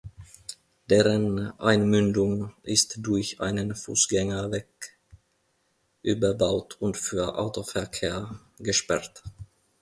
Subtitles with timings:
[0.89, 4.97] Deren Einmündung ist durch einen Fußgängerweg
[6.01, 9.21] überbaut und für den Autoverkehr gesperrt.